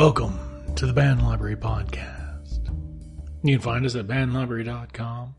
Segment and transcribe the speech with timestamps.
[0.00, 0.40] Welcome
[0.76, 2.70] to the Banned Library Podcast.
[3.44, 5.34] You can find us at bannedlibrary.com,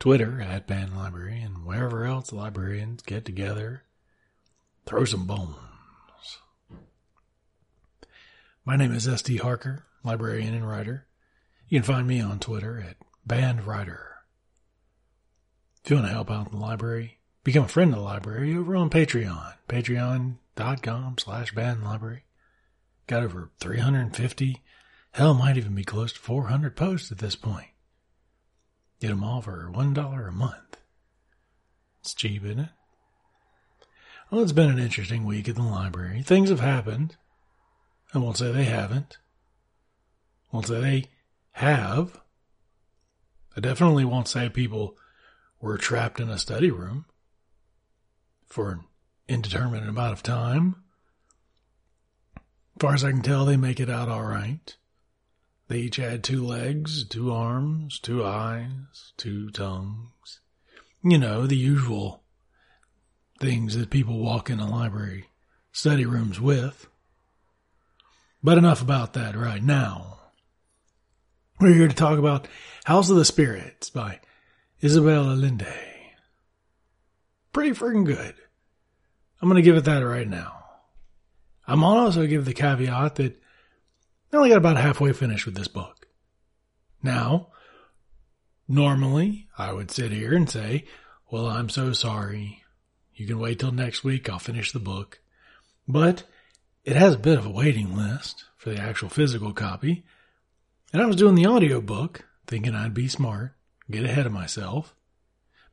[0.00, 3.84] Twitter at bannedlibrary, and wherever else librarians get together,
[4.86, 5.54] throw some bones.
[8.64, 9.36] My name is S.T.
[9.36, 11.06] Harker, librarian and writer.
[11.68, 14.00] You can find me on Twitter at BandWriter.
[15.84, 18.74] If you want to help out the library, become a friend of the library over
[18.74, 22.22] on Patreon, patreon.com slash bannedlibrary.
[23.06, 24.62] Got over 350,
[25.12, 27.68] hell, might even be close to 400 posts at this point.
[29.00, 30.78] Get them all for $1 a month.
[32.00, 32.68] It's cheap, isn't it?
[34.30, 36.22] Well, it's been an interesting week at the library.
[36.22, 37.16] Things have happened.
[38.14, 39.18] I won't say they haven't.
[40.50, 41.08] I won't say they
[41.52, 42.20] have.
[43.56, 44.96] I definitely won't say people
[45.60, 47.04] were trapped in a study room
[48.46, 48.84] for an
[49.28, 50.76] indeterminate amount of time.
[52.78, 54.74] Far as I can tell, they make it out all right.
[55.68, 60.40] They each had two legs, two arms, two eyes, two tongues.
[61.02, 62.22] You know, the usual
[63.40, 65.30] things that people walk in a library
[65.72, 66.88] study rooms with.
[68.42, 70.18] But enough about that right now.
[71.60, 72.48] We're here to talk about
[72.84, 74.20] House of the Spirits by
[74.80, 75.66] Isabel Allende.
[77.52, 78.34] Pretty freaking good.
[79.40, 80.61] I'm going to give it that right now.
[81.66, 83.40] I'm also give the caveat that
[84.32, 86.06] I only got about halfway finished with this book.
[87.02, 87.48] Now,
[88.66, 90.84] normally I would sit here and say,
[91.30, 92.62] well, I'm so sorry.
[93.14, 94.28] You can wait till next week.
[94.28, 95.20] I'll finish the book.
[95.86, 96.24] But
[96.84, 100.04] it has a bit of a waiting list for the actual physical copy.
[100.92, 103.54] And I was doing the audio book thinking I'd be smart,
[103.90, 104.94] get ahead of myself.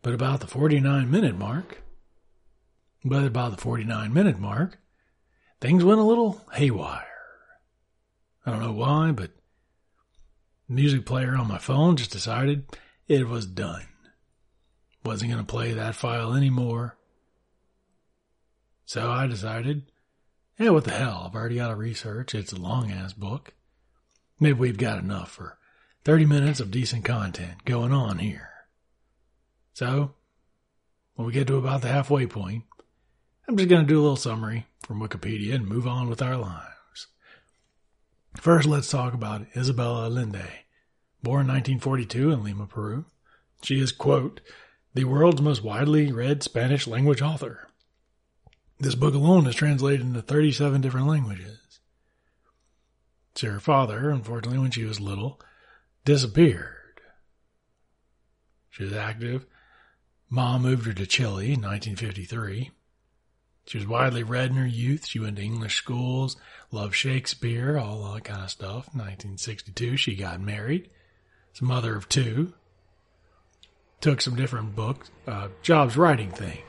[0.02, 1.82] But about the 49 minute mark,
[3.04, 4.78] but about the 49 minute mark,
[5.60, 7.06] things went a little haywire.
[8.46, 9.32] I don't know why, but
[10.68, 12.66] the music player on my phone just decided
[13.08, 13.86] it was done.
[15.04, 16.98] Wasn't going to play that file anymore.
[18.86, 19.92] So I decided,
[20.58, 21.26] yeah, what the hell?
[21.28, 22.34] I've already got to research.
[22.34, 23.54] It's a long ass book.
[24.40, 25.58] Maybe we've got enough for
[26.06, 28.50] 30 minutes of decent content going on here.
[29.74, 30.16] So,
[31.16, 32.64] when we get to about the halfway point,
[33.50, 36.38] I'm just going to do a little summary from Wikipedia and move on with our
[36.38, 37.08] lives.
[38.38, 40.46] First, let's talk about Isabella Allende.
[41.24, 43.06] Born 1942 in Lima, Peru.
[43.64, 44.40] She is, quote,
[44.94, 47.68] the world's most widely read Spanish language author.
[48.80, 51.80] This book alone is translated into 37 different languages.
[53.42, 55.42] Her father, unfortunately, when she was little,
[56.06, 57.02] disappeared.
[58.70, 59.48] She was active.
[60.30, 62.70] Mom moved her to Chile in 1953.
[63.66, 65.06] She was widely read in her youth.
[65.06, 66.38] She went to English schools,
[66.72, 68.88] loved Shakespeare, all that kind of stuff.
[68.94, 70.90] 1962, she got married.
[71.62, 72.54] A mother of two.
[74.02, 76.62] Took some different books, uh, jobs writing things.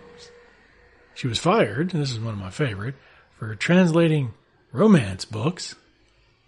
[1.15, 2.97] She was fired, this is one of my favorite,
[3.39, 4.35] for translating
[4.73, 5.77] romance books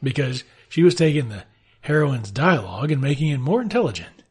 [0.02, 1.44] because she was taking the
[1.82, 4.24] heroine's dialogue and making it more intelligent.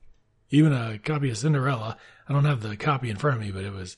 [0.50, 3.64] Even a copy of Cinderella, I don't have the copy in front of me, but
[3.64, 3.98] it was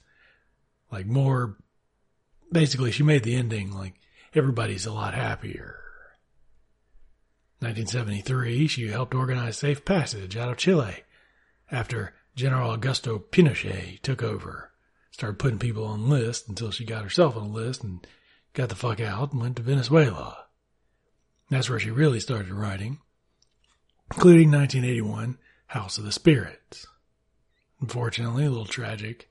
[0.92, 1.58] like more
[2.54, 3.96] basically she made the ending like
[4.34, 5.80] everybody's a lot happier.
[7.60, 11.04] 1973, she helped organize safe passage out of Chile
[11.72, 14.72] after General Augusto Pinochet took over.
[15.12, 18.06] Started putting people on lists until she got herself on a list and
[18.54, 20.46] got the fuck out and went to Venezuela.
[21.50, 23.00] That's where she really started writing,
[24.12, 26.88] including 1981, House of the Spirits.
[27.80, 29.30] Unfortunately, a little tragic.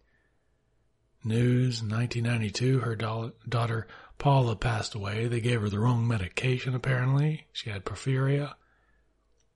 [1.24, 3.86] News 1992, her do- daughter
[4.18, 5.26] Paula passed away.
[5.26, 7.46] They gave her the wrong medication, apparently.
[7.52, 8.54] She had porphyria.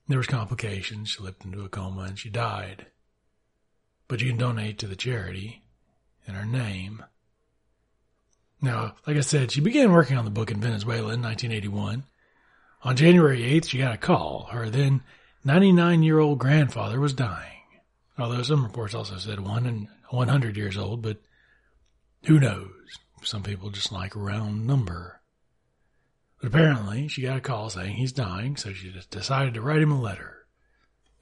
[0.09, 1.11] There was complications.
[1.11, 2.87] She slipped into a coma and she died.
[4.09, 5.65] But you can donate to the charity
[6.27, 7.05] in her name.
[8.61, 12.05] Now, like I said, she began working on the book in Venezuela in 1981.
[12.83, 14.49] On January 8th, she got a call.
[14.51, 15.03] Her then
[15.45, 17.53] 99 year old grandfather was dying.
[18.19, 21.19] Although some reports also said one and 100 years old, but
[22.25, 22.71] who knows?
[23.23, 25.21] Some people just like a round number.
[26.41, 29.93] But apparently, she got a call saying he's dying, so she decided to write him
[29.93, 30.47] a letter.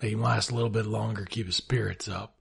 [0.03, 2.37] Make him last a little bit longer, keep his spirits up.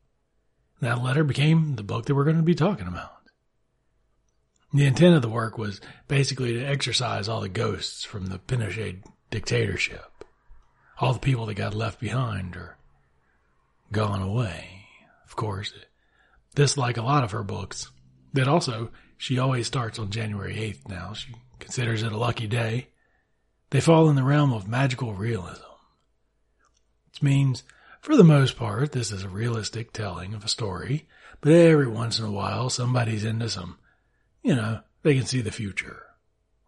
[0.81, 3.11] That letter became the book that we're going to be talking about.
[4.73, 9.03] The intent of the work was basically to exorcise all the ghosts from the Pinochet
[9.29, 10.25] dictatorship.
[10.99, 12.77] All the people that got left behind or
[13.91, 14.87] gone away.
[15.25, 15.73] Of course,
[16.55, 17.91] this, like a lot of her books,
[18.33, 21.13] that also she always starts on January 8th now.
[21.13, 22.89] She considers it a lucky day
[23.73, 25.63] they fall in the realm of magical realism.
[27.07, 27.63] Which means,
[28.01, 31.07] for the most part, this is a realistic telling of a story,
[31.41, 33.79] but every once in a while somebody's into some,
[34.43, 36.03] you know, they can see the future.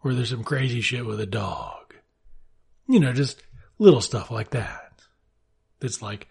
[0.02, 1.94] Or there's some crazy shit with a dog.
[2.88, 3.40] You know, just
[3.78, 5.00] little stuff like that.
[5.80, 6.26] It's like,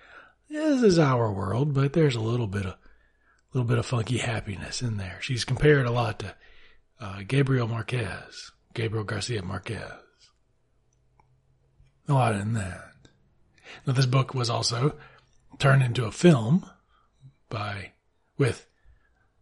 [0.50, 2.76] this is our world, but there's a little bit of,
[3.56, 5.18] little bit of funky happiness in there.
[5.22, 6.36] She's compared a lot to
[7.00, 9.94] uh, Gabriel Marquez, Gabriel Garcia Marquez.
[12.10, 12.92] A lot in that.
[13.88, 14.96] Now, this book was also
[15.58, 16.70] turned into a film
[17.50, 17.94] by,
[18.38, 18.68] with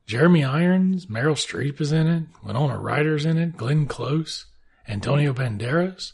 [0.05, 4.45] Jeremy Irons, Meryl Streep is in it, Winona Ryder's in it, Glenn Close,
[4.87, 6.13] Antonio Banderas.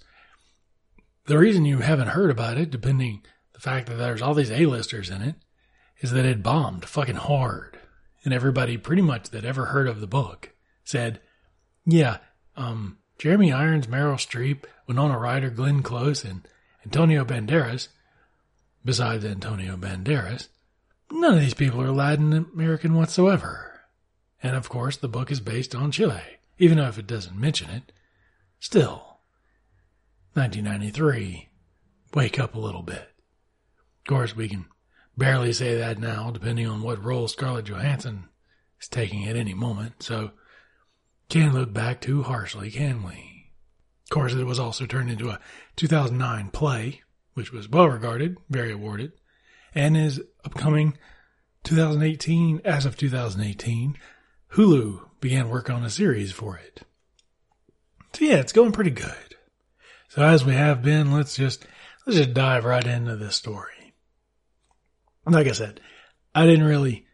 [1.26, 5.10] The reason you haven't heard about it, depending the fact that there's all these A-listers
[5.10, 5.36] in it,
[6.00, 7.79] is that it bombed fucking hard.
[8.24, 11.22] And everybody pretty much that ever heard of the book said,
[11.86, 12.18] yeah,
[12.56, 16.48] um, Jeremy Irons, Meryl Streep, Winona Ryder, Glenn Close, and
[16.86, 17.90] Antonio Banderas,
[18.84, 20.48] besides Antonio Banderas,
[21.12, 23.82] none of these people are Latin American whatsoever.
[24.42, 26.22] And of course, the book is based on Chile,
[26.58, 27.92] even though if it doesn't mention it.
[28.60, 29.20] Still,
[30.34, 31.50] 1993,
[32.14, 33.10] wake up a little bit.
[34.00, 34.66] Of course, we can
[35.20, 38.30] barely say that now, depending on what role Scarlett Johansson
[38.82, 40.32] is taking at any moment, so
[41.30, 43.52] can't look back too harshly, can we?
[44.06, 45.40] Of course, it was also turned into a
[45.76, 47.02] 2009 play,
[47.36, 49.12] which was well regarded, very awarded,
[49.76, 50.98] and is upcoming
[51.64, 52.62] 2018.
[52.66, 53.96] As of 2018,
[54.54, 56.82] Hulu began work on a series for it.
[58.14, 59.36] So yeah, it's going pretty good.
[60.08, 61.68] So as we have been, let's just
[62.08, 63.79] let's just dive right into this story.
[65.30, 65.80] Like I said,
[66.34, 67.06] I didn't really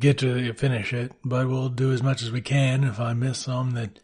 [0.00, 2.84] get to finish it, but we'll do as much as we can.
[2.84, 4.00] If I miss some that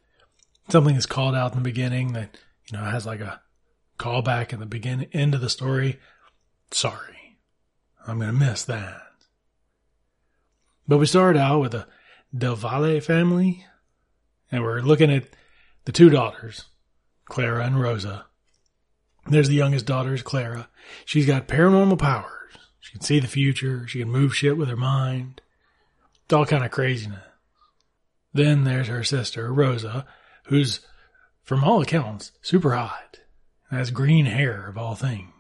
[0.69, 2.39] something is called out in the beginning that,
[2.71, 3.41] you know, has like a
[3.99, 5.99] callback in the beginning, end of the story,
[6.71, 7.39] sorry.
[8.07, 9.03] I'm to miss that.
[10.87, 11.87] But we start out with the
[12.37, 13.67] Del Valle family,
[14.53, 15.25] and we're looking at
[15.85, 16.67] the two daughters,
[17.25, 18.27] Clara and Rosa.
[19.27, 20.69] There's the youngest daughter, Clara.
[21.05, 22.36] She's got paranormal powers.
[22.87, 23.85] She can see the future.
[23.89, 25.41] She can move shit with her mind.
[26.25, 27.19] It's all kind of craziness.
[28.33, 30.07] Then there's her sister, Rosa,
[30.45, 30.87] who's,
[31.43, 33.19] from all accounts, super hot
[33.71, 35.33] and has green hair of all things.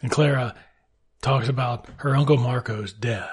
[0.00, 0.56] And Clara
[1.20, 3.30] talks about her Uncle Marco's death.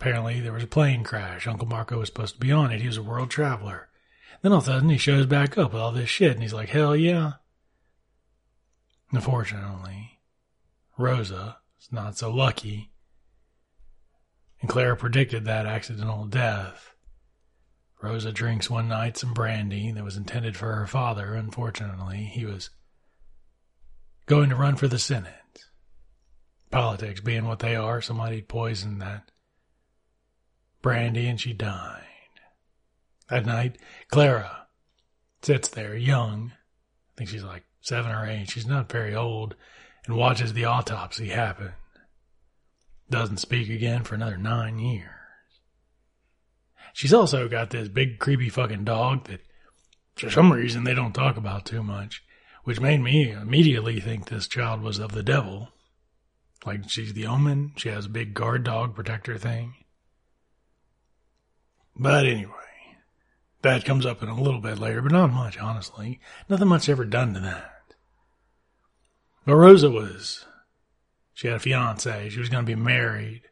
[0.00, 1.46] Apparently, there was a plane crash.
[1.46, 2.80] Uncle Marco was supposed to be on it.
[2.80, 3.88] He was a world traveler.
[4.40, 6.52] Then all of a sudden, he shows back up with all this shit, and he's
[6.52, 7.34] like, hell yeah.
[9.12, 10.11] Unfortunately,
[11.02, 12.92] Rosa is not so lucky
[14.62, 16.94] and Clara predicted that accidental death.
[18.00, 21.34] Rosa drinks one night some brandy that was intended for her father.
[21.34, 22.70] Unfortunately, he was
[24.26, 25.34] going to run for the Senate.
[26.70, 29.30] Politics being what they are, somebody poisoned that
[30.80, 32.02] brandy and she died.
[33.28, 33.78] That night,
[34.10, 34.68] Clara
[35.42, 36.52] sits there, young.
[36.52, 38.50] I think she's like seven or eight.
[38.50, 39.54] She's not very old,
[40.06, 41.72] and watches the autopsy happen
[43.10, 45.08] doesn't speak again for another nine years.
[46.92, 49.40] She's also got this big creepy fucking dog that
[50.16, 52.22] for some reason they don't talk about too much,
[52.64, 55.68] which made me immediately think this child was of the devil.
[56.66, 59.74] Like she's the omen, she has a big guard dog protector thing.
[61.96, 62.52] But anyway,
[63.62, 66.20] that comes up in a little bit later, but not much, honestly.
[66.48, 67.71] Nothing much ever done to that.
[69.44, 70.44] But Rosa was
[71.34, 72.28] she had a fiance.
[72.28, 73.42] She was going to be married.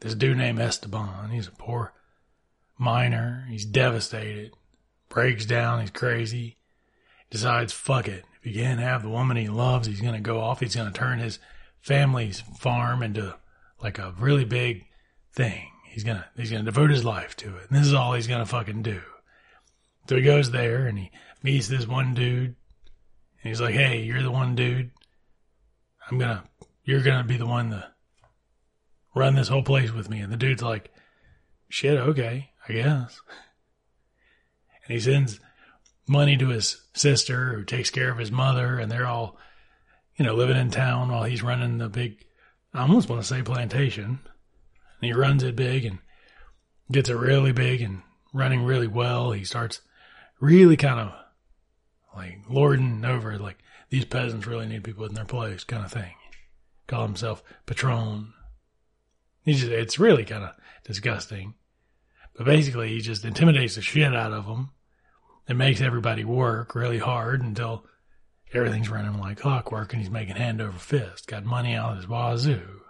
[0.00, 1.30] This dude named Esteban.
[1.30, 1.94] He's a poor
[2.78, 3.46] miner.
[3.48, 4.52] He's devastated.
[5.08, 5.80] Breaks down.
[5.80, 6.58] He's crazy.
[7.30, 8.24] Decides, fuck it.
[8.36, 10.60] If he can't have the woman he loves, he's going to go off.
[10.60, 11.38] He's going to turn his
[11.80, 13.34] family's farm into
[13.82, 14.84] like a really big
[15.32, 15.70] thing.
[15.86, 17.70] He's going to, he's going to devote his life to it.
[17.70, 19.00] And this is all he's going to fucking do.
[20.08, 21.10] So he goes there and he
[21.42, 22.54] meets this one dude.
[23.42, 24.90] And he's like, hey, you're the one dude.
[26.10, 26.42] I'm to
[26.84, 27.86] you're to be the one to
[29.14, 30.20] run this whole place with me.
[30.20, 30.90] And the dude's like,
[31.68, 33.20] shit, okay, I guess.
[34.86, 35.38] And he sends
[36.08, 39.36] money to his sister who takes care of his mother and they're all,
[40.16, 42.24] you know, living in town while he's running the big,
[42.72, 44.04] I almost want to say plantation.
[44.04, 45.98] And he runs it big and
[46.90, 48.00] gets it really big and
[48.32, 49.32] running really well.
[49.32, 49.82] He starts
[50.40, 51.12] really kind of
[52.16, 53.58] like lording over like
[53.90, 56.12] these peasants really need people in their place kind of thing
[56.88, 58.32] call himself Patron.
[59.44, 60.50] He just, it's really kind of
[60.84, 61.54] disgusting.
[62.34, 64.70] But basically, he just intimidates the shit out of them.
[65.48, 67.84] It makes everybody work really hard until
[68.52, 71.26] everything's running like clockwork and he's making hand over fist.
[71.26, 72.80] Got money out of his wazoo.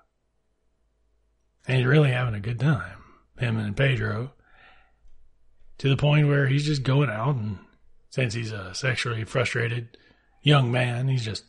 [1.67, 3.05] And he's really having a good time,
[3.39, 4.33] him and Pedro,
[5.79, 7.59] to the point where he's just going out and
[8.11, 9.97] since he's a sexually frustrated
[10.43, 11.45] young man, he's just.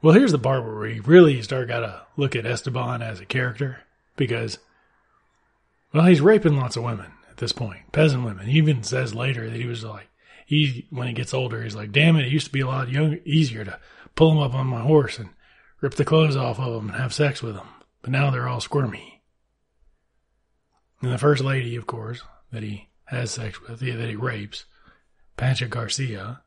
[0.00, 3.26] Well, here's the part where we really start got to look at Esteban as a
[3.26, 3.80] character
[4.16, 4.58] because,
[5.92, 8.46] well, he's raping lots of women at this point, peasant women.
[8.46, 10.08] He even says later that he was like,
[10.46, 12.88] he when he gets older, he's like, damn it, it used to be a lot
[12.88, 13.78] easier to
[14.14, 15.30] pull them up on my horse and
[15.80, 17.68] rip the clothes off of them and have sex with them,
[18.02, 19.22] but now they're all squirmy.
[21.00, 24.64] And the first lady, of course, that he has sex with, that he rapes,
[25.36, 26.40] Pancha Garcia,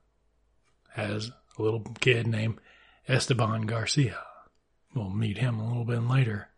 [0.93, 2.59] has a little kid named
[3.07, 4.19] Esteban Garcia.
[4.95, 6.49] We'll meet him a little bit later.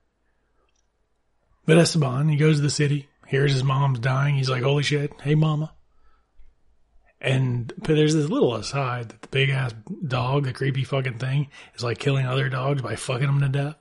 [1.66, 4.36] But Esteban, he goes to the city, hears his mom's dying.
[4.36, 5.74] He's like, holy shit, hey mama.
[7.22, 9.74] And but there's this little aside that the big ass
[10.06, 13.76] dog, the creepy fucking thing, is like killing other dogs by fucking them to death.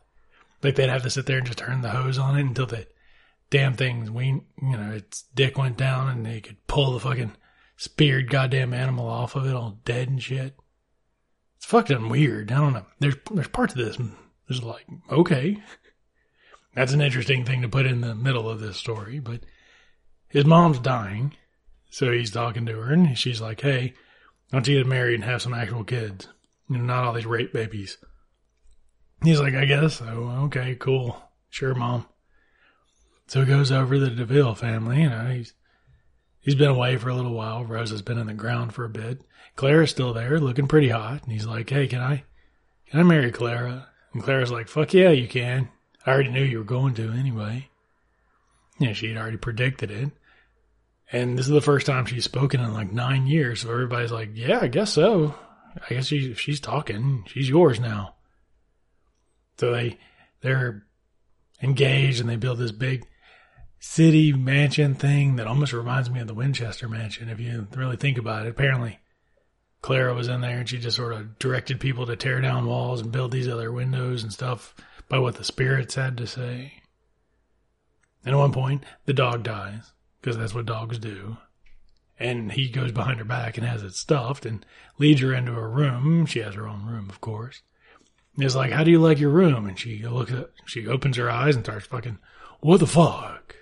[0.62, 2.87] Like they'd have to sit there and just turn the hose on it until the
[3.52, 7.32] damn thing, we, you know, its dick went down and they could pull the fucking
[7.76, 10.57] speared goddamn animal off of it, all dead and shit.
[11.57, 12.50] It's fucking weird.
[12.52, 12.87] I don't know.
[12.99, 13.99] There's there's parts of this
[14.49, 15.62] there's like okay,
[16.75, 19.19] that's an interesting thing to put in the middle of this story.
[19.19, 19.41] But
[20.29, 21.35] his mom's dying,
[21.91, 23.95] so he's talking to her, and she's like, "Hey,
[24.50, 26.29] why don't you get married and have some actual kids?
[26.69, 27.99] You know, not all these rape babies."
[29.23, 30.07] He's like, "I guess so.
[30.45, 32.07] Okay, cool, sure, mom."
[33.29, 35.02] So he goes over to the Del Valle family.
[35.02, 35.55] You know, he's
[36.42, 37.64] He's been away for a little while.
[37.64, 39.22] Rose has been in the ground for a bit.
[39.54, 41.22] Clara's still there, looking pretty hot.
[41.22, 42.25] And he's like, "Hey, can I,
[42.88, 45.68] can I marry Clara?" And Clara's like, "Fuck yeah, you can.
[46.04, 47.68] I already knew you were going to anyway."
[48.78, 50.11] Yeah, she'd already predicted it.
[51.12, 53.61] And this is the first time she's spoken in like nine years.
[53.61, 55.34] So everybody's like, "Yeah, I guess so.
[55.88, 57.25] I guess she, she's talking.
[57.28, 58.16] She's yours now."
[59.58, 59.99] So they
[60.40, 60.84] they're
[61.62, 63.06] engaged and they build this big
[63.83, 68.17] city mansion thing that almost reminds me of the Winchester mansion, if you really think
[68.17, 68.51] about it.
[68.51, 69.01] Apparently,
[69.83, 73.01] Clara was in there and she just sort of directed people to tear down walls
[73.01, 74.73] and build these other windows and stuff
[75.09, 76.75] by what the spirits had to say.
[78.25, 81.39] And at one point, the dog dies, because that's what dogs do.
[82.21, 84.65] And he goes behind her back and has it stuffed and
[84.97, 86.25] leads her into her room.
[86.27, 87.62] She has her own room, of course.
[88.37, 89.67] And he's like, How do you like your room?
[89.67, 92.19] And she looks at, she opens her eyes and starts fucking,
[92.61, 93.57] What the fuck?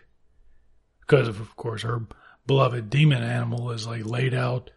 [1.11, 2.07] Because of, of course, her
[2.47, 4.71] beloved demon animal is like laid out.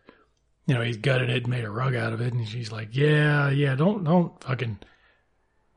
[0.66, 2.90] You know, he's gutted it and made a rug out of it, and she's like,
[2.96, 4.80] "Yeah, yeah, don't, don't fucking,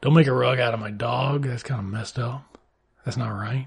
[0.00, 1.46] don't make a rug out of my dog.
[1.46, 2.58] That's kind of messed up.
[3.04, 3.66] That's not right."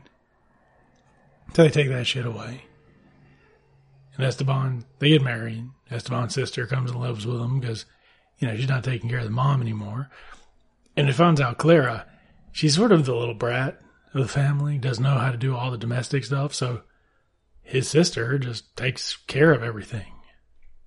[1.53, 2.63] So they take that shit away.
[4.15, 5.65] And Esteban, they get married.
[5.91, 7.85] Esteban's sister comes and lives with them because,
[8.39, 10.09] you know, she's not taking care of the mom anymore.
[10.95, 12.05] And it finds out Clara,
[12.51, 13.81] she's sort of the little brat
[14.13, 16.53] of the family, doesn't know how to do all the domestic stuff.
[16.53, 16.81] So
[17.61, 20.13] his sister just takes care of everything.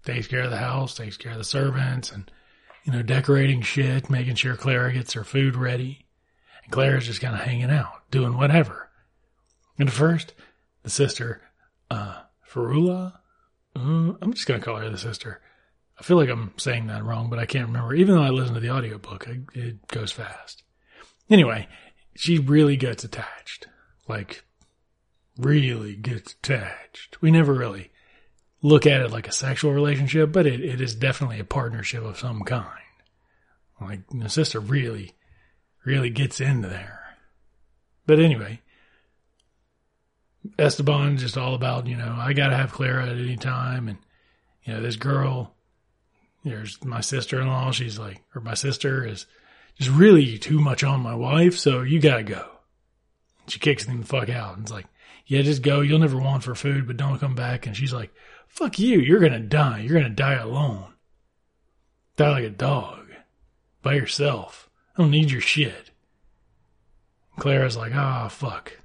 [0.04, 2.28] Takes care of the house, takes care of the servants, and,
[2.84, 6.06] you know, decorating shit, making sure Clara gets her food ready.
[6.64, 8.90] And Clara's just kind of hanging out, doing whatever.
[9.78, 10.34] And at first,
[10.82, 11.40] the sister,
[11.90, 13.14] uh, Farula,
[13.76, 15.40] uh, I'm just going to call her the sister.
[15.98, 17.94] I feel like I'm saying that wrong, but I can't remember.
[17.94, 20.64] Even though I listen to the audiobook, it goes fast.
[21.30, 21.68] Anyway,
[22.14, 23.68] she really gets attached.
[24.08, 24.44] Like,
[25.38, 27.20] really gets attached.
[27.20, 27.90] We never really
[28.62, 32.18] look at it like a sexual relationship, but it, it is definitely a partnership of
[32.18, 32.68] some kind.
[33.80, 35.12] Like, the sister really,
[35.84, 37.16] really gets into there.
[38.06, 38.60] But anyway,
[40.58, 43.88] Esteban just all about, you know, I gotta have Clara at any time.
[43.88, 43.98] And,
[44.64, 45.54] you know, this girl,
[46.44, 49.26] there's my sister in law, she's like, or my sister is
[49.78, 52.48] just really too much on my wife, so you gotta go.
[53.48, 54.86] She kicks him the fuck out and it's like,
[55.26, 55.80] yeah, just go.
[55.80, 57.66] You'll never want for food, but don't come back.
[57.66, 58.12] And she's like,
[58.48, 58.98] fuck you.
[58.98, 59.80] You're gonna die.
[59.80, 60.92] You're gonna die alone.
[62.16, 63.06] Die like a dog.
[63.82, 64.68] By yourself.
[64.96, 65.90] I don't need your shit.
[67.38, 68.78] Clara's like, ah, oh, fuck.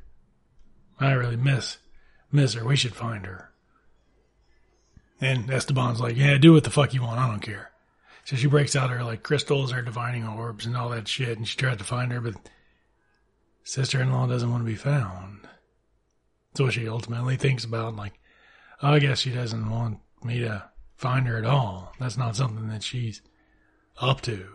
[0.99, 1.77] I really miss,
[2.31, 2.65] miss her.
[2.65, 3.51] We should find her.
[5.19, 7.19] And Esteban's like, yeah, do what the fuck you want.
[7.19, 7.71] I don't care.
[8.27, 11.47] So she breaks out her like crystals, her divining orbs, and all that shit, and
[11.47, 12.35] she tries to find her, but
[13.63, 15.47] sister-in-law doesn't want to be found.
[16.55, 18.19] So she ultimately thinks about like,
[18.83, 21.93] oh, I guess she doesn't want me to find her at all.
[22.01, 23.21] That's not something that she's
[24.01, 24.49] up to.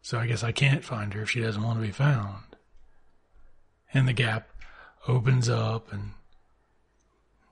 [0.00, 2.44] So I guess I can't find her if she doesn't want to be found.
[3.92, 4.50] And the gap
[5.08, 6.12] opens up and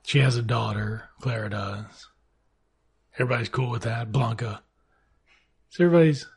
[0.03, 2.07] she has a daughter, Clara does.
[3.15, 4.13] Everybody's cool with that.
[4.13, 4.63] Blanca.
[5.71, 6.27] So everybody's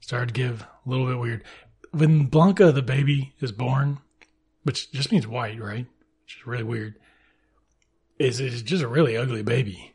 [0.00, 1.44] started to give a little bit weird.
[1.92, 3.98] When Blanca, the baby, is born,
[4.64, 5.86] which just means white, right?
[6.24, 6.96] Which is really weird.
[8.18, 9.94] Is it's just a really ugly baby.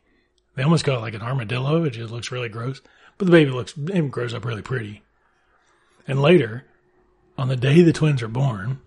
[0.56, 1.84] They almost call it like an armadillo.
[1.84, 2.80] It just looks really gross.
[3.18, 5.02] But the baby looks it grows up really pretty.
[6.08, 6.64] And later,
[7.36, 8.80] on the day the twins are born,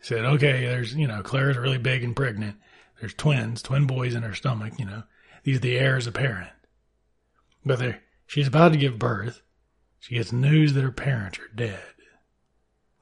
[0.00, 2.56] said, okay, there's, you know, Clara's really big and pregnant.
[3.00, 5.02] There's twins, twin boys in her stomach, you know.
[5.42, 6.50] These are the heirs apparent.
[7.66, 7.96] But
[8.30, 9.42] she's about to give birth.
[9.98, 11.82] She gets news that her parents are dead.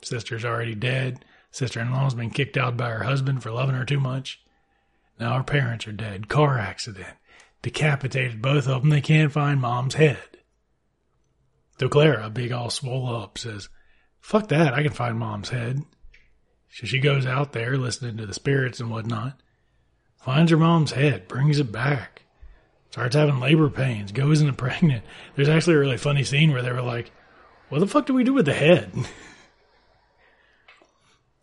[0.02, 1.23] Sister's already dead.
[1.50, 4.40] Sister in law's been kicked out by her husband for loving her too much.
[5.20, 6.28] Now her parents are dead.
[6.28, 7.14] Car accident.
[7.61, 8.90] Decapitated both of them.
[8.90, 10.38] They can't find mom's head.
[11.78, 13.68] So Clara, big all swole up, says,
[14.20, 14.73] Fuck that.
[14.73, 15.82] I can find mom's head.
[16.70, 19.40] So she goes out there listening to the spirits and whatnot,
[20.16, 22.23] finds her mom's head, brings it back,
[22.90, 25.04] starts having labor pains, goes into pregnant.
[25.35, 27.11] There's actually a really funny scene where they were like,
[27.68, 28.92] what the fuck do we do with the head?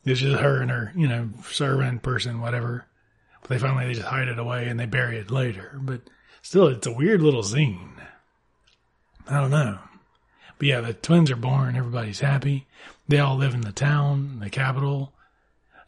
[0.06, 2.86] it's just her and her, you know, servant person, whatever.
[3.42, 5.78] But they finally they just hide it away and they bury it later.
[5.80, 6.02] But
[6.42, 7.92] still, it's a weird little scene.
[9.28, 9.80] I don't know.
[10.58, 11.76] But yeah, the twins are born.
[11.76, 12.68] Everybody's happy.
[13.08, 15.14] They all live in the town, the capital.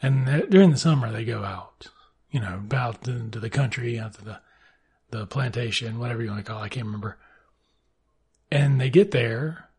[0.01, 1.87] And during the summer, they go out,
[2.29, 4.39] you know, out into the country, out to the,
[5.09, 6.65] the plantation, whatever you want to call it.
[6.65, 7.17] I can't remember.
[8.51, 9.69] And they get there,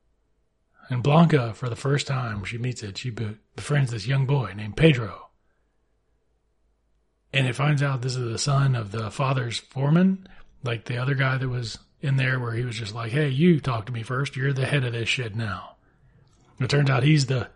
[0.91, 2.99] and Blanca, for the first time, she meets it.
[2.99, 5.29] She befriends this young boy named Pedro.
[7.33, 10.27] And it finds out this is the son of the father's foreman,
[10.65, 13.61] like the other guy that was in there where he was just like, hey, you
[13.61, 14.37] talk to me first.
[14.37, 15.77] You're the head of this shit now.
[16.59, 17.49] It turns out he's the,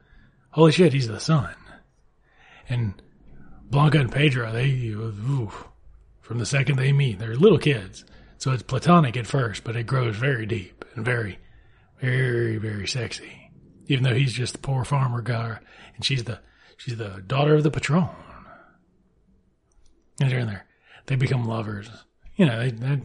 [0.50, 1.54] holy shit, he's the son.
[2.68, 3.00] And
[3.70, 5.52] Blanca and Pedro, they, ooh,
[6.22, 8.04] from the second they meet, they're little kids.
[8.38, 11.38] So it's platonic at first, but it grows very deep and very,
[12.00, 13.50] very, very sexy.
[13.86, 15.58] Even though he's just the poor farmer guy
[15.94, 16.40] and she's the,
[16.76, 18.08] she's the daughter of the patron.
[20.20, 20.66] And they're in there.
[21.06, 21.90] They become lovers.
[22.36, 23.02] You know, they, they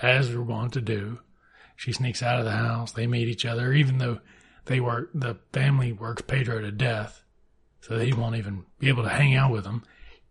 [0.00, 1.18] as we wont to do.
[1.76, 2.92] She sneaks out of the house.
[2.92, 4.20] They meet each other, even though
[4.66, 7.22] they work, the family works Pedro to death,
[7.80, 9.84] so he won't even be able to hang out with them.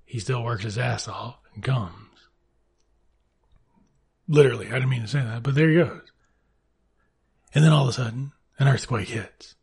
[0.04, 1.94] He still works his ass off comes.
[4.28, 6.02] Literally, I didn't mean to say that, but there he goes.
[7.54, 9.56] And then all of a sudden, an earthquake hits.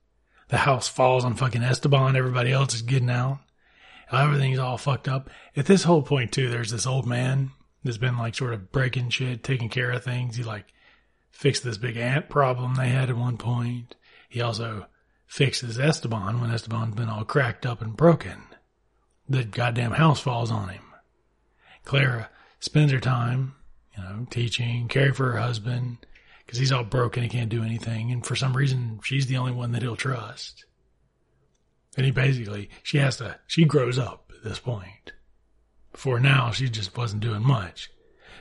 [0.49, 2.15] The house falls on fucking Esteban.
[2.15, 3.39] Everybody else is getting out.
[4.13, 5.31] Everything's all fucked up.
[5.57, 7.53] At this whole point, too, there's this old man
[7.83, 10.37] that's been like sort of breaking shit, taking care of things.
[10.37, 10.67] He like
[11.31, 13.97] fixed this big ant problem they had at one point.
[14.29, 14.87] He also
[15.27, 18.43] fixes Esteban when Esteban's been all cracked up and broken.
[19.29, 20.83] The goddamn house falls on him.
[21.85, 23.55] Clara spends her time,
[23.97, 25.99] you know, teaching, caring for her husband,
[26.45, 29.53] because he's all broken, he can't do anything, and for some reason she's the only
[29.53, 30.65] one that he'll trust.
[31.97, 35.13] And he basically, she has to, she grows up at this point.
[35.93, 37.91] Before now, she just wasn't doing much.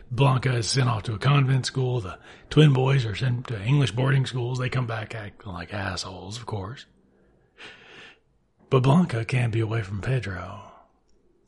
[0.09, 2.01] Blanca is sent off to a convent school.
[2.01, 2.17] The
[2.49, 4.59] twin boys are sent to English boarding schools.
[4.59, 6.85] They come back acting like assholes, of course.
[8.69, 10.63] But Blanca can't be away from Pedro.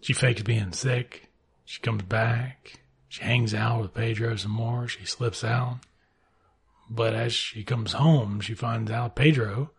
[0.01, 1.29] She fakes being sick.
[1.65, 2.81] She comes back.
[3.07, 4.87] She hangs out with Pedro some more.
[4.87, 5.79] She slips out.
[6.89, 9.71] But as she comes home, she finds out Pedro,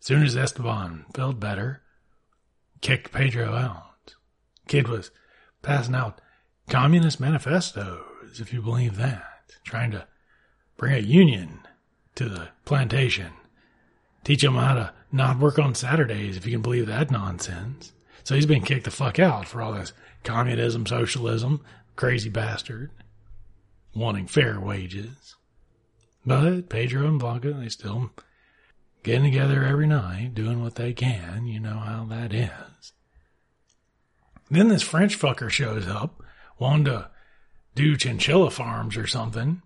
[0.00, 1.82] as soon as Esteban felt better,
[2.80, 4.14] kicked Pedro out.
[4.68, 5.10] Kid was
[5.62, 6.20] passing out
[6.68, 10.06] communist manifestos, if you believe that, trying to
[10.76, 11.60] bring a union
[12.14, 13.32] to the plantation,
[14.24, 17.92] teach them how to not work on Saturdays, if you can believe that nonsense.
[18.24, 19.92] So he's been kicked the fuck out for all this
[20.24, 21.64] communism, socialism,
[21.96, 22.90] crazy bastard,
[23.94, 25.36] wanting fair wages.
[26.24, 28.10] But Pedro and Blanca, they still
[29.02, 31.46] getting together every night, doing what they can.
[31.46, 32.92] You know how that is.
[34.50, 36.22] Then this French fucker shows up,
[36.58, 37.10] wanting to
[37.74, 39.62] do chinchilla farms or something.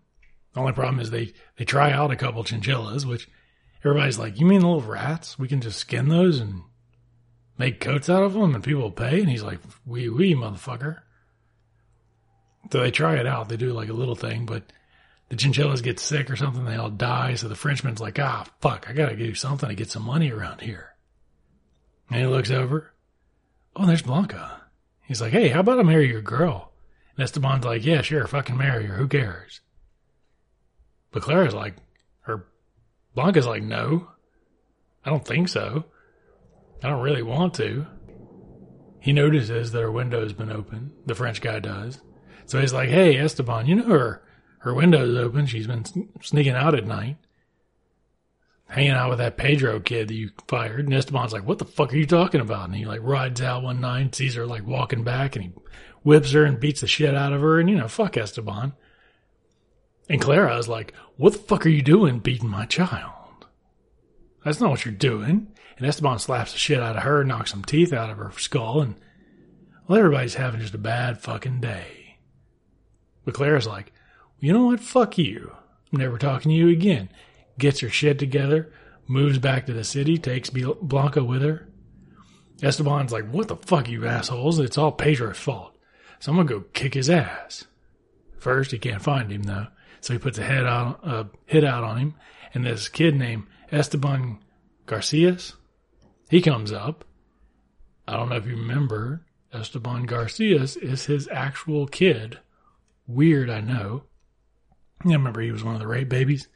[0.55, 3.29] The only problem is they, they try out a couple chinchillas, which
[3.85, 5.39] everybody's like, you mean little rats?
[5.39, 6.63] We can just skin those and
[7.59, 9.21] make coats out of them and people pay?
[9.21, 11.01] And he's like, wee wee, motherfucker.
[12.71, 13.49] So they try it out.
[13.49, 14.65] They do like a little thing, but
[15.29, 16.65] the chinchillas get sick or something.
[16.65, 17.35] They all die.
[17.35, 20.31] So the Frenchman's like, ah, fuck, I got to do something to get some money
[20.31, 20.95] around here.
[22.11, 22.93] And he looks over.
[23.75, 24.63] Oh, there's Blanca.
[25.03, 26.73] He's like, hey, how about I marry your girl?
[27.17, 28.97] And Esteban's like, yeah, sure, fucking marry her.
[28.97, 29.61] Who cares?
[31.13, 31.77] But Clara's like,
[32.23, 32.47] her
[33.15, 34.09] Blanca's like, no,
[35.05, 35.85] I don't think so.
[36.83, 37.87] I don't really want to.
[39.01, 40.93] He notices that her window's been open.
[41.07, 42.01] The French guy does.
[42.47, 44.23] So he's like, hey, Esteban, you know her,
[44.59, 45.47] her window's open.
[45.47, 45.85] She's been
[46.23, 47.17] sneaking out at night,
[48.69, 50.87] hanging out with that Pedro kid that you fired.
[50.87, 52.67] And Esteban's like, what the fuck are you talking about?
[52.67, 55.53] And he like rides out one night, sees her like walking back and he
[56.03, 57.59] whips her and beats the shit out of her.
[57.59, 58.73] And you know, fuck Esteban.
[60.09, 63.47] And Clara is like, what the fuck are you doing beating my child?
[64.45, 65.49] That's not what you're doing.
[65.77, 68.81] And Esteban slaps the shit out of her, knocks some teeth out of her skull,
[68.81, 68.95] and
[69.87, 72.19] well, everybody's having just a bad fucking day.
[73.25, 73.93] But Clara's like,
[74.39, 74.81] you know what?
[74.81, 75.53] Fuck you.
[75.93, 77.09] I'm never talking to you again.
[77.59, 78.73] Gets her shit together,
[79.07, 81.69] moves back to the city, takes Blanca with her.
[82.63, 84.59] Esteban's like, what the fuck, you assholes?
[84.59, 85.77] It's all Pedro's fault.
[86.19, 87.67] So I'm gonna go kick his ass.
[88.39, 89.67] First, he can't find him though.
[90.01, 92.15] So he puts a head out, a hit out on him.
[92.55, 94.39] And this kid named Esteban
[94.87, 95.55] Garcias,
[96.29, 97.05] he comes up.
[98.09, 102.39] I don't know if you remember, Esteban Garcias is his actual kid.
[103.07, 104.05] Weird, I know.
[105.05, 106.49] I remember he was one of the rape babies.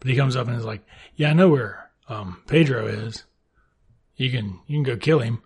[0.00, 3.24] But he comes up and is like, Yeah, I know where um, Pedro is.
[4.16, 5.42] You can you can go kill him.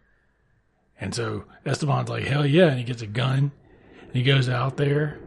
[0.99, 3.53] And so Esteban's like, Hell yeah, and he gets a gun
[4.01, 5.21] and he goes out there.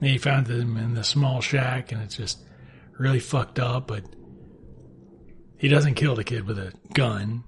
[0.00, 2.38] And he finds him in the small shack and it's just
[2.98, 4.04] really fucked up, but
[5.58, 7.44] he doesn't kill the kid with a gun.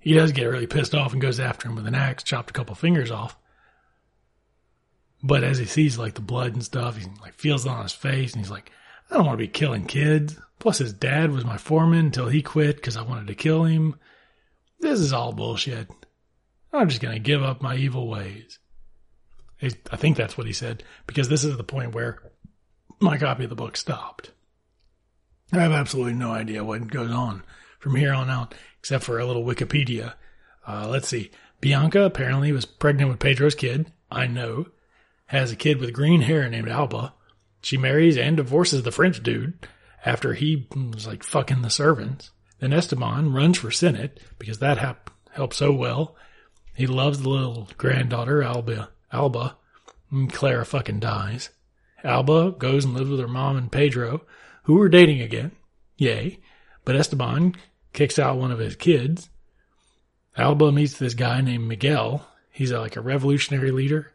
[0.00, 2.52] He does get really pissed off and goes after him with an axe, chopped a
[2.52, 3.36] couple fingers off.
[5.22, 7.92] But as he sees like the blood and stuff, he like feels it on his
[7.92, 8.72] face and he's like,
[9.10, 10.36] I don't want to be killing kids.
[10.58, 13.94] Plus his dad was my foreman until he quit because I wanted to kill him.
[14.80, 15.88] This is all bullshit.
[16.72, 18.58] I'm just to give up my evil ways.
[19.62, 22.20] I think that's what he said because this is the point where
[22.98, 24.32] my copy of the book stopped.
[25.52, 27.42] I have absolutely no idea what goes on
[27.78, 30.14] from here on out, except for a little Wikipedia.
[30.66, 31.30] Uh, let's see.
[31.60, 33.92] Bianca apparently was pregnant with Pedro's kid.
[34.10, 34.66] I know.
[35.26, 37.14] Has a kid with green hair named Alba.
[37.60, 39.66] She marries and divorces the French dude
[40.04, 42.30] after he was like fucking the servants.
[42.58, 46.16] Then Esteban runs for Senate because that hap- helped so well.
[46.74, 48.90] He loves the little granddaughter, Alba.
[49.12, 49.56] Alba.
[50.10, 51.50] And Clara fucking dies.
[52.04, 54.22] Alba goes and lives with her mom and Pedro
[54.62, 55.52] who were dating again.
[55.96, 56.38] Yay.
[56.84, 57.56] But Esteban
[57.92, 59.28] kicks out one of his kids.
[60.36, 62.26] Alba meets this guy named Miguel.
[62.50, 64.12] He's like a revolutionary leader.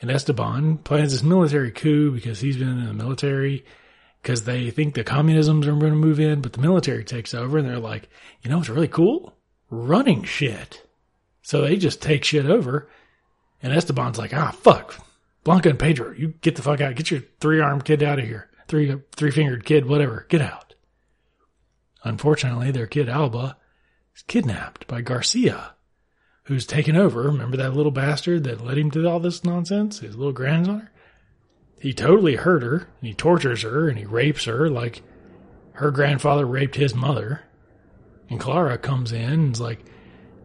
[0.00, 3.64] And Esteban plans this military coup because he's been in the military
[4.22, 7.58] because they think the communisms are going to move in, but the military takes over
[7.58, 8.08] and they're like,
[8.42, 9.36] you know what's really cool?
[9.70, 10.86] Running shit.
[11.42, 12.88] So they just take shit over.
[13.62, 14.94] And Esteban's like, ah, fuck.
[15.42, 16.94] Blanca and Pedro, you get the fuck out.
[16.94, 20.74] Get your three armed kid out of here three three fingered kid, whatever, get out.
[22.04, 23.56] Unfortunately, their kid Alba
[24.14, 25.74] is kidnapped by Garcia,
[26.44, 27.22] who's taken over.
[27.22, 29.98] Remember that little bastard that led him to all this nonsense?
[30.00, 30.88] His little grandson?
[31.80, 35.02] He totally hurt her, and he tortures her, and he rapes her like
[35.72, 37.42] her grandfather raped his mother.
[38.30, 39.84] And Clara comes in and is like,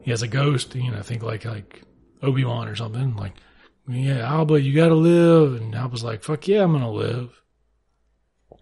[0.02, 1.82] he has a ghost, you know, think like like
[2.22, 3.16] Obi Wan or something.
[3.16, 3.34] Like,
[3.88, 5.62] yeah, Alba, you gotta live.
[5.62, 7.42] And Alba's like, fuck yeah, I'm gonna live.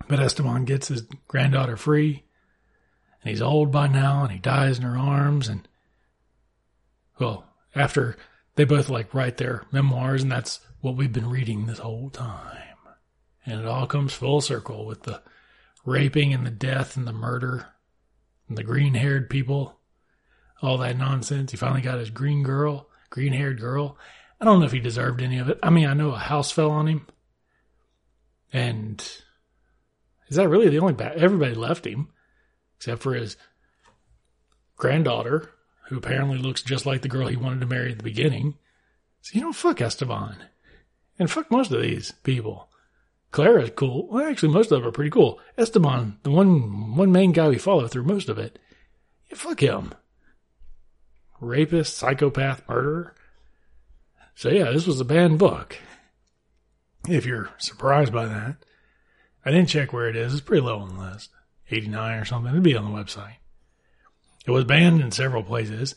[0.07, 2.23] But Esteban gets his granddaughter free,
[3.21, 5.47] and he's old by now, and he dies in her arms.
[5.47, 5.67] And,
[7.19, 8.17] well, after
[8.55, 12.57] they both like write their memoirs, and that's what we've been reading this whole time.
[13.45, 15.21] And it all comes full circle with the
[15.85, 17.67] raping and the death and the murder
[18.47, 19.79] and the green haired people,
[20.61, 21.51] all that nonsense.
[21.51, 23.97] He finally got his green girl, green haired girl.
[24.39, 25.59] I don't know if he deserved any of it.
[25.63, 27.07] I mean, I know a house fell on him.
[28.51, 29.03] And
[30.31, 31.17] is that really the only bad?
[31.17, 32.07] Everybody left him,
[32.77, 33.35] except for his
[34.77, 35.51] granddaughter,
[35.89, 38.57] who apparently looks just like the girl he wanted to marry at the beginning.
[39.21, 40.37] So you know, fuck Esteban,
[41.19, 42.69] and fuck most of these people.
[43.31, 44.07] Clara's cool.
[44.07, 45.37] Well, actually, most of them are pretty cool.
[45.57, 48.57] Esteban, the one one main guy we follow through most of it,
[49.29, 49.93] yeah, fuck him.
[51.41, 53.15] Rapist, psychopath, murderer.
[54.35, 55.77] So yeah, this was a banned book.
[57.09, 58.63] If you're surprised by that.
[59.45, 60.33] I didn't check where it is.
[60.33, 61.29] It's pretty low on the list.
[61.69, 62.51] 89 or something.
[62.51, 63.35] It'd be on the website.
[64.45, 65.95] It was banned in several places,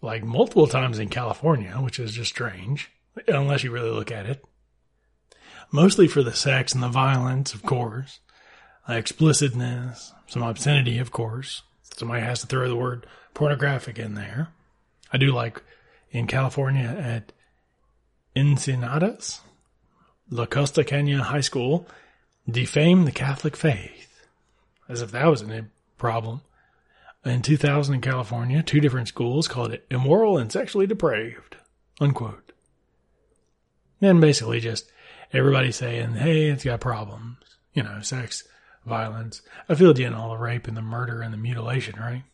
[0.00, 2.90] like multiple times in California, which is just strange,
[3.28, 4.44] unless you really look at it.
[5.72, 8.20] Mostly for the sex and the violence, of course,
[8.88, 11.62] explicitness, some obscenity, of course.
[11.96, 14.48] Somebody has to throw the word pornographic in there.
[15.12, 15.62] I do like
[16.10, 17.32] in California at
[18.34, 19.40] Encinitas,
[20.30, 21.86] La Costa Canyon High School,
[22.52, 24.26] defame the Catholic faith,
[24.88, 25.66] as if that was a
[25.98, 26.42] problem.
[27.24, 31.56] In 2000 in California, two different schools called it immoral and sexually depraved,
[32.00, 32.52] unquote.
[34.00, 34.90] And basically just
[35.32, 37.36] everybody saying, hey, it's got problems.
[37.74, 38.44] You know, sex,
[38.86, 39.42] violence.
[39.68, 42.24] I filled you in all the rape and the murder and the mutilation, right?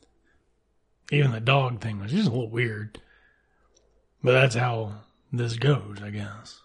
[1.11, 3.01] Even the dog thing was just a little weird.
[4.23, 5.01] But that's how
[5.33, 6.61] this goes, I guess.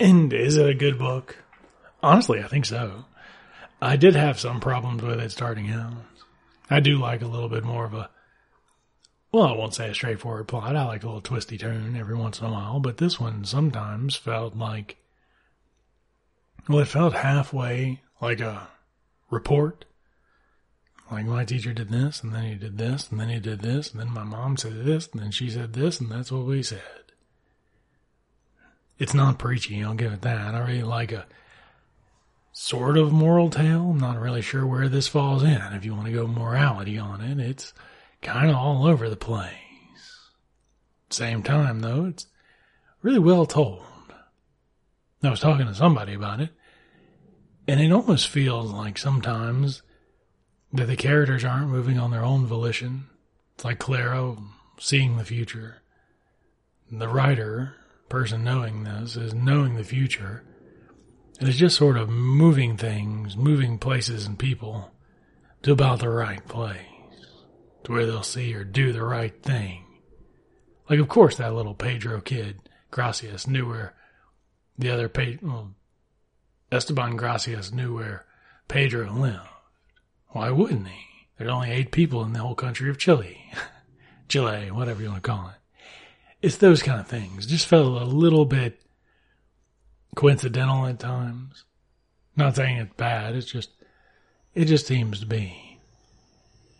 [0.00, 1.43] And is it a good book?
[2.04, 3.06] Honestly, I think so.
[3.80, 5.94] I did have some problems with it starting out.
[6.68, 8.10] I do like a little bit more of a,
[9.32, 10.76] well, I won't say a straightforward plot.
[10.76, 14.16] I like a little twisty turn every once in a while, but this one sometimes
[14.16, 14.96] felt like,
[16.68, 18.68] well, it felt halfway like a
[19.30, 19.86] report.
[21.10, 23.92] Like my teacher did this, and then he did this, and then he did this,
[23.92, 26.62] and then my mom said this, and then she said this, and that's what we
[26.62, 26.80] said.
[28.98, 30.54] It's not preachy, I'll give it that.
[30.54, 31.26] I really like a
[32.54, 33.90] sort of moral tale.
[33.90, 35.60] I'm not really sure where this falls in.
[35.72, 37.74] If you want to go morality on it, it's
[38.22, 39.50] kind of all over the place.
[41.10, 42.26] Same time, though, it's
[43.02, 43.82] really well told.
[45.22, 46.50] I was talking to somebody about it,
[47.66, 49.82] and it almost feels like sometimes
[50.72, 53.06] that the characters aren't moving on their own volition.
[53.54, 54.36] It's like Clara
[54.78, 55.82] seeing the future.
[56.90, 57.74] The writer,
[58.08, 60.44] person knowing this, is knowing the future
[61.40, 64.92] it's just sort of moving things, moving places and people
[65.62, 66.78] to about the right place,
[67.84, 69.84] to where they'll see or do the right thing.
[70.88, 73.94] Like, of course, that little Pedro kid, Gracias, knew where
[74.78, 75.74] the other Pedro, well,
[76.70, 78.26] Esteban Gracias knew where
[78.68, 79.48] Pedro lived.
[80.28, 81.04] Why wouldn't he?
[81.38, 83.40] There's only eight people in the whole country of Chile.
[84.28, 85.54] Chile, whatever you want to call it.
[86.42, 87.46] It's those kind of things.
[87.46, 88.83] Just felt a little bit
[90.14, 91.64] coincidental at times.
[92.36, 93.70] Not saying it's bad, it's just,
[94.54, 95.78] it just seems to be.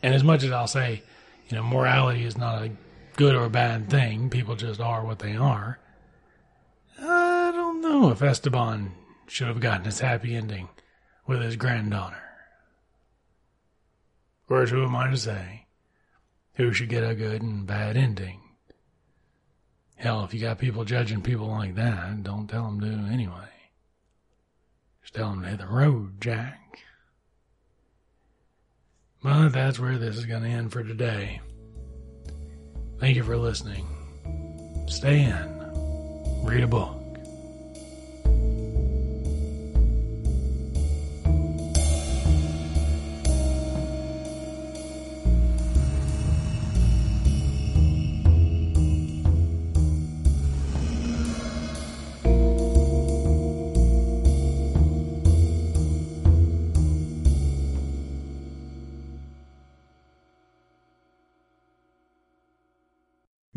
[0.02, 1.02] And as much as I'll say,
[1.48, 2.72] you know, morality is not a
[3.16, 5.78] good or bad thing, people just are what they are.
[6.98, 8.92] I don't know if Esteban
[9.26, 10.68] should have gotten his happy ending
[11.26, 12.22] with his granddaughter.
[14.48, 15.66] Or who am I to say
[16.54, 18.40] who should get a good and bad ending?
[20.04, 23.48] Hell, if you got people judging people like that, don't tell them to anyway.
[25.00, 26.80] Just tell them to hit the road, Jack.
[29.22, 31.40] But that's where this is going to end for today.
[33.00, 33.86] Thank you for listening.
[34.88, 36.44] Stay in.
[36.44, 37.03] Read a book.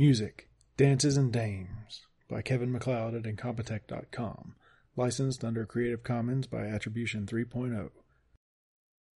[0.07, 4.55] Music, Dances and Dames by Kevin MacLeod at Incompetech.com.
[4.95, 7.89] Licensed under Creative Commons by Attribution 3.0.